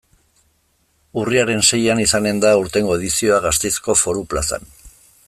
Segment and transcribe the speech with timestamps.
[1.23, 4.71] Urriaren seian izanen da aurtengo edizioa, Gasteizko Foru Plazan.